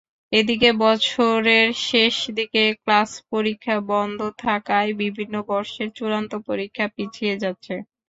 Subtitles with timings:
[0.31, 7.75] এদিকে বছরের শেষ দিকে ক্লাস-পরীক্ষা বন্ধ থাকায় বিভিন্ন বর্ষের চূড়ান্ত পরীক্ষা পিছিয়ে যাচ্ছে।